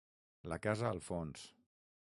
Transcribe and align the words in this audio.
La 0.53 0.57
casa 0.63 0.89
al 0.93 1.03
fons. 1.11 1.47